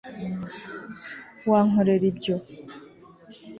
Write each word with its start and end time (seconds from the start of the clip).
wankorera 1.49 2.05
ibyo 2.13 2.35